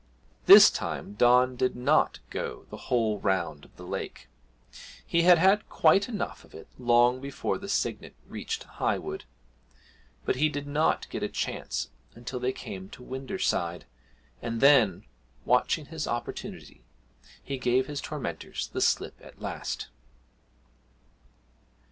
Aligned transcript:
This 0.47 0.71
time 0.71 1.13
Don 1.13 1.55
did 1.55 1.75
not 1.75 2.21
go 2.31 2.65
the 2.71 2.85
whole 2.89 3.19
round 3.19 3.63
of 3.65 3.75
the 3.75 3.85
lake; 3.85 4.29
he 5.05 5.21
had 5.21 5.37
had 5.37 5.69
quite 5.69 6.09
enough 6.09 6.43
of 6.43 6.55
it 6.55 6.67
long 6.79 7.21
before 7.21 7.59
the 7.59 7.69
Cygnet 7.69 8.15
reached 8.27 8.63
Highwood, 8.63 9.25
but 10.25 10.37
he 10.37 10.49
did 10.49 10.65
not 10.65 11.07
get 11.11 11.21
a 11.21 11.29
chance 11.29 11.91
until 12.15 12.39
they 12.39 12.51
came 12.51 12.89
to 12.89 13.03
Winderside, 13.03 13.85
and 14.41 14.59
then, 14.59 15.05
watching 15.45 15.85
his 15.85 16.07
opportunity, 16.07 16.83
he 17.43 17.59
gave 17.59 17.85
his 17.85 18.01
tormentors 18.01 18.69
the 18.69 18.81
slip 18.81 19.21
at 19.23 19.39
last. 19.39 19.89